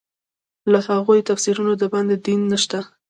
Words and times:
له 0.71 0.79
هغو 0.97 1.13
تفسیرونو 1.29 1.73
د 1.81 1.83
باندې 1.93 2.15
دین 2.25 2.41
نشته. 2.51 2.79